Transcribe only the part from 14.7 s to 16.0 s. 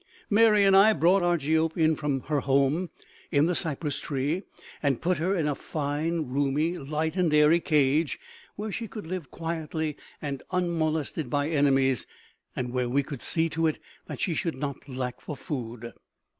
lack for food.